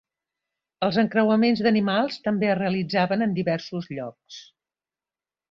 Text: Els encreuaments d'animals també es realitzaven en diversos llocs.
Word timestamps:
Els 0.85 0.95
encreuaments 1.01 1.61
d'animals 1.67 2.17
també 2.29 2.49
es 2.53 2.57
realitzaven 2.61 3.27
en 3.27 3.37
diversos 3.37 3.93
llocs. 3.99 4.41